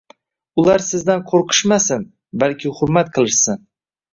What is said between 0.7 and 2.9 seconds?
sizdan qo‘rqishmasin, balki